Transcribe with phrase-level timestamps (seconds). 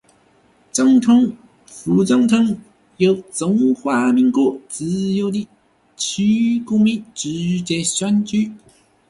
[0.71, 1.35] 總統、
[1.67, 2.57] 副總統
[2.97, 5.47] 由中華民國自由地
[5.95, 8.51] 區公民直接選舉